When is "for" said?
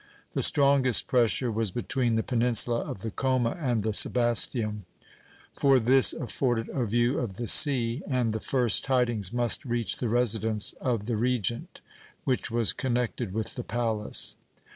5.55-5.79